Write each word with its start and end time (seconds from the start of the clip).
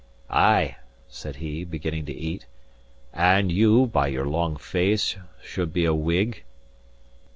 "Ay," 0.31 0.77
said 1.07 1.35
he, 1.35 1.63
beginning 1.63 2.07
to 2.07 2.11
eat. 2.11 2.47
"And 3.13 3.51
you, 3.51 3.85
by 3.85 4.07
your 4.07 4.25
long 4.25 4.57
face, 4.57 5.15
should 5.43 5.71
be 5.73 5.85
a 5.85 5.93
Whig?" 5.93 6.43